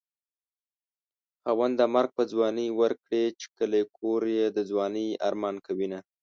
خاونده 1.41 1.85
مرګ 1.95 2.09
په 2.17 2.23
ځوانۍ 2.31 2.67
ورکړې 2.79 3.23
چې 3.39 3.47
کلی 3.57 3.83
کور 3.97 4.21
يې 4.37 4.45
د 4.55 4.57
ځوانۍ 4.69 5.07
ارمان 5.27 5.55
کوينه 5.65 5.99